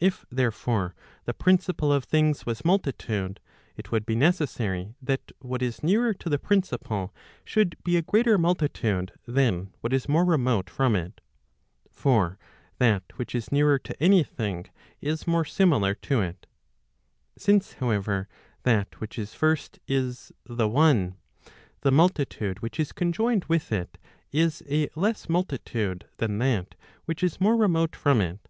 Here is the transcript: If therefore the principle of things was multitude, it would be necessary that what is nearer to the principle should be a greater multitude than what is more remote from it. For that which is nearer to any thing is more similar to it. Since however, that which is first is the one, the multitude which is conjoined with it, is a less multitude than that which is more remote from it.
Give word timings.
If 0.00 0.26
therefore 0.28 0.92
the 1.24 1.32
principle 1.32 1.92
of 1.92 2.02
things 2.02 2.44
was 2.44 2.64
multitude, 2.64 3.38
it 3.76 3.92
would 3.92 4.04
be 4.04 4.16
necessary 4.16 4.96
that 5.00 5.30
what 5.38 5.62
is 5.62 5.84
nearer 5.84 6.12
to 6.14 6.28
the 6.28 6.36
principle 6.40 7.14
should 7.44 7.76
be 7.84 7.96
a 7.96 8.02
greater 8.02 8.36
multitude 8.36 9.12
than 9.24 9.72
what 9.80 9.92
is 9.92 10.08
more 10.08 10.24
remote 10.24 10.68
from 10.68 10.96
it. 10.96 11.20
For 11.92 12.40
that 12.78 13.04
which 13.14 13.36
is 13.36 13.52
nearer 13.52 13.78
to 13.78 14.02
any 14.02 14.24
thing 14.24 14.66
is 15.00 15.28
more 15.28 15.44
similar 15.44 15.94
to 15.94 16.20
it. 16.20 16.48
Since 17.38 17.74
however, 17.74 18.26
that 18.64 18.98
which 19.00 19.16
is 19.16 19.32
first 19.32 19.78
is 19.86 20.32
the 20.44 20.66
one, 20.68 21.14
the 21.82 21.92
multitude 21.92 22.58
which 22.62 22.80
is 22.80 22.90
conjoined 22.90 23.44
with 23.44 23.70
it, 23.70 23.96
is 24.32 24.64
a 24.68 24.88
less 24.96 25.28
multitude 25.28 26.06
than 26.16 26.38
that 26.38 26.74
which 27.04 27.22
is 27.22 27.40
more 27.40 27.56
remote 27.56 27.94
from 27.94 28.20
it. 28.20 28.48